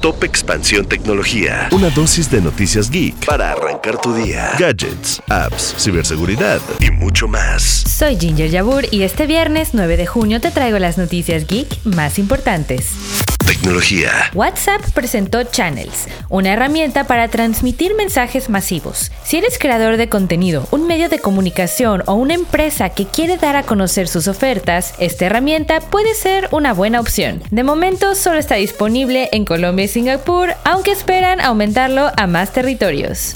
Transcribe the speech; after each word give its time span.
Top 0.00 0.24
Expansión 0.24 0.86
Tecnología. 0.86 1.68
Una 1.72 1.90
dosis 1.90 2.30
de 2.30 2.40
noticias 2.40 2.90
geek 2.90 3.26
para 3.26 3.52
arrancar 3.52 4.00
tu 4.00 4.14
día. 4.14 4.52
Gadgets, 4.58 5.20
apps, 5.28 5.74
ciberseguridad 5.78 6.60
y 6.80 6.90
mucho 6.90 7.28
más. 7.28 7.62
Soy 7.62 8.16
Ginger 8.16 8.48
Yabur 8.48 8.86
y 8.90 9.02
este 9.02 9.26
viernes 9.26 9.70
9 9.74 9.98
de 9.98 10.06
junio 10.06 10.40
te 10.40 10.50
traigo 10.50 10.78
las 10.78 10.96
noticias 10.96 11.46
geek 11.46 11.84
más 11.84 12.18
importantes. 12.18 13.19
Tecnología. 13.50 14.30
WhatsApp 14.32 14.80
presentó 14.94 15.42
Channels, 15.42 16.06
una 16.28 16.52
herramienta 16.52 17.08
para 17.08 17.26
transmitir 17.26 17.96
mensajes 17.96 18.48
masivos. 18.48 19.10
Si 19.24 19.38
eres 19.38 19.58
creador 19.58 19.96
de 19.96 20.08
contenido, 20.08 20.68
un 20.70 20.86
medio 20.86 21.08
de 21.08 21.18
comunicación 21.18 22.04
o 22.06 22.14
una 22.14 22.34
empresa 22.34 22.90
que 22.90 23.06
quiere 23.06 23.38
dar 23.38 23.56
a 23.56 23.64
conocer 23.64 24.06
sus 24.06 24.28
ofertas, 24.28 24.94
esta 25.00 25.26
herramienta 25.26 25.80
puede 25.80 26.14
ser 26.14 26.48
una 26.52 26.72
buena 26.72 27.00
opción. 27.00 27.42
De 27.50 27.64
momento 27.64 28.14
solo 28.14 28.38
está 28.38 28.54
disponible 28.54 29.28
en 29.32 29.44
Colombia 29.44 29.86
y 29.86 29.88
Singapur, 29.88 30.54
aunque 30.62 30.92
esperan 30.92 31.40
aumentarlo 31.40 32.12
a 32.16 32.28
más 32.28 32.52
territorios. 32.52 33.34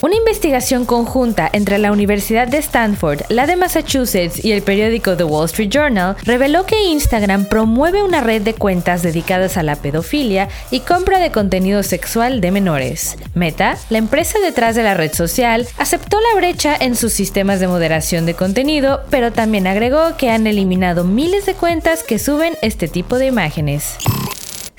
Una 0.00 0.14
investigación 0.14 0.84
conjunta 0.84 1.50
entre 1.52 1.76
la 1.76 1.90
Universidad 1.90 2.46
de 2.46 2.58
Stanford, 2.58 3.22
la 3.30 3.48
de 3.48 3.56
Massachusetts 3.56 4.44
y 4.44 4.52
el 4.52 4.62
periódico 4.62 5.16
The 5.16 5.24
Wall 5.24 5.46
Street 5.46 5.70
Journal 5.70 6.14
reveló 6.22 6.64
que 6.66 6.84
Instagram 6.84 7.46
promueve 7.46 8.04
una 8.04 8.20
red 8.20 8.42
de 8.42 8.54
cuentas 8.54 9.02
dedicadas 9.02 9.56
a 9.56 9.64
la 9.64 9.74
pedofilia 9.74 10.48
y 10.70 10.80
compra 10.80 11.18
de 11.18 11.32
contenido 11.32 11.82
sexual 11.82 12.40
de 12.40 12.52
menores. 12.52 13.18
Meta, 13.34 13.76
la 13.90 13.98
empresa 13.98 14.38
detrás 14.38 14.76
de 14.76 14.84
la 14.84 14.94
red 14.94 15.12
social, 15.12 15.66
aceptó 15.78 16.18
la 16.20 16.38
brecha 16.38 16.76
en 16.78 16.94
sus 16.94 17.12
sistemas 17.12 17.58
de 17.58 17.66
moderación 17.66 18.24
de 18.24 18.34
contenido, 18.34 19.00
pero 19.10 19.32
también 19.32 19.66
agregó 19.66 20.16
que 20.16 20.30
han 20.30 20.46
eliminado 20.46 21.02
miles 21.02 21.44
de 21.44 21.54
cuentas 21.54 22.04
que 22.04 22.20
suben 22.20 22.54
este 22.62 22.86
tipo 22.86 23.18
de 23.18 23.26
imágenes. 23.26 23.96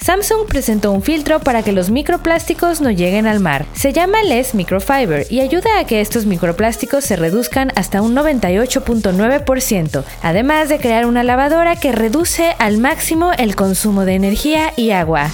Samsung 0.01 0.47
presentó 0.47 0.91
un 0.91 1.01
filtro 1.01 1.39
para 1.39 1.61
que 1.61 1.71
los 1.71 1.89
microplásticos 1.89 2.81
no 2.81 2.89
lleguen 2.89 3.27
al 3.27 3.39
mar. 3.39 3.65
Se 3.73 3.93
llama 3.93 4.23
Less 4.23 4.55
Microfiber 4.55 5.25
y 5.29 5.41
ayuda 5.41 5.79
a 5.79 5.85
que 5.85 6.01
estos 6.01 6.25
microplásticos 6.25 7.03
se 7.03 7.15
reduzcan 7.15 7.71
hasta 7.75 8.01
un 8.01 8.15
98.9%, 8.15 10.03
además 10.23 10.69
de 10.69 10.79
crear 10.79 11.05
una 11.05 11.23
lavadora 11.23 11.75
que 11.75 11.91
reduce 11.91 12.55
al 12.59 12.77
máximo 12.77 13.31
el 13.37 13.55
consumo 13.55 14.05
de 14.05 14.15
energía 14.15 14.73
y 14.75 14.91
agua. 14.91 15.29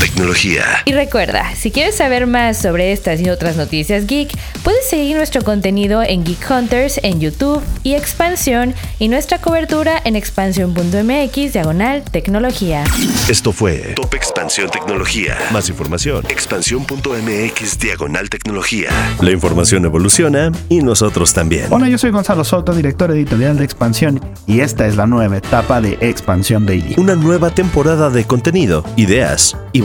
Tecnología. 0.00 0.64
Y 0.86 0.92
recuerda, 0.92 1.54
si 1.54 1.70
quieres 1.70 1.94
saber 1.94 2.26
más 2.26 2.56
sobre 2.56 2.92
estas 2.92 3.20
y 3.20 3.28
otras 3.28 3.56
noticias 3.56 4.06
geek, 4.06 4.30
puedes 4.64 4.88
seguir 4.88 5.16
nuestro 5.16 5.42
contenido 5.42 6.02
en 6.02 6.24
Geek 6.24 6.50
Hunters 6.50 6.98
en 7.02 7.20
YouTube 7.20 7.62
y 7.82 7.94
Expansión 7.94 8.74
y 8.98 9.08
nuestra 9.08 9.38
cobertura 9.38 10.00
en 10.04 10.16
expansión.mx 10.16 11.52
diagonal 11.52 12.02
tecnología. 12.10 12.84
Esto 13.28 13.52
fue 13.52 13.92
Top 13.94 14.14
Expansión 14.14 14.70
Tecnología. 14.70 15.36
Más 15.52 15.68
información. 15.68 16.24
Expansión.mx 16.28 17.78
diagonal 17.78 18.30
tecnología. 18.30 18.88
La 19.20 19.30
información 19.30 19.84
evoluciona 19.84 20.50
y 20.70 20.78
nosotros 20.78 21.34
también. 21.34 21.66
Hola, 21.70 21.88
yo 21.88 21.98
soy 21.98 22.10
Gonzalo 22.10 22.44
Soto, 22.44 22.72
director 22.72 23.10
editorial 23.10 23.58
de 23.58 23.64
Expansión, 23.64 24.20
y 24.46 24.60
esta 24.60 24.86
es 24.86 24.96
la 24.96 25.06
nueva 25.06 25.36
etapa 25.36 25.82
de 25.82 25.98
Expansión 26.00 26.64
Daily. 26.64 26.94
Una 26.96 27.16
nueva 27.16 27.50
temporada 27.50 28.08
de 28.08 28.24
contenido, 28.24 28.82
ideas 28.96 29.56
y 29.72 29.82